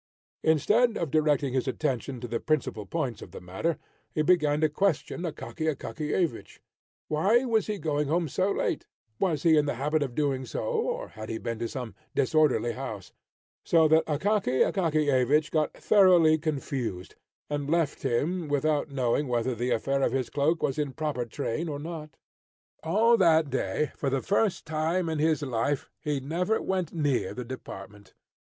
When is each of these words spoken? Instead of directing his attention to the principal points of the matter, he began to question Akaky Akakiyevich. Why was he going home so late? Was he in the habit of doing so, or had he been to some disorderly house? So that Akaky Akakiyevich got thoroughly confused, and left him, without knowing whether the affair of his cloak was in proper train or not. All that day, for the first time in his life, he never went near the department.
Instead 0.43 0.97
of 0.97 1.11
directing 1.11 1.53
his 1.53 1.67
attention 1.67 2.19
to 2.19 2.27
the 2.27 2.39
principal 2.39 2.87
points 2.87 3.21
of 3.21 3.29
the 3.29 3.39
matter, 3.39 3.77
he 4.15 4.23
began 4.23 4.59
to 4.59 4.67
question 4.67 5.21
Akaky 5.21 5.71
Akakiyevich. 5.75 6.57
Why 7.07 7.45
was 7.45 7.67
he 7.67 7.77
going 7.77 8.07
home 8.07 8.27
so 8.27 8.51
late? 8.51 8.87
Was 9.19 9.43
he 9.43 9.55
in 9.55 9.67
the 9.67 9.75
habit 9.75 10.01
of 10.01 10.15
doing 10.15 10.43
so, 10.47 10.63
or 10.63 11.09
had 11.09 11.29
he 11.29 11.37
been 11.37 11.59
to 11.59 11.67
some 11.67 11.93
disorderly 12.15 12.71
house? 12.71 13.13
So 13.63 13.87
that 13.89 14.03
Akaky 14.07 14.65
Akakiyevich 14.73 15.51
got 15.51 15.73
thoroughly 15.75 16.39
confused, 16.39 17.13
and 17.47 17.69
left 17.69 18.01
him, 18.01 18.47
without 18.47 18.89
knowing 18.89 19.27
whether 19.27 19.53
the 19.53 19.69
affair 19.69 20.01
of 20.01 20.13
his 20.13 20.31
cloak 20.31 20.63
was 20.63 20.79
in 20.79 20.93
proper 20.93 21.25
train 21.25 21.69
or 21.69 21.77
not. 21.77 22.17
All 22.81 23.17
that 23.17 23.51
day, 23.51 23.91
for 23.95 24.09
the 24.09 24.23
first 24.23 24.65
time 24.65 25.09
in 25.09 25.19
his 25.19 25.43
life, 25.43 25.91
he 25.99 26.19
never 26.19 26.59
went 26.59 26.91
near 26.91 27.35
the 27.35 27.45
department. 27.45 28.15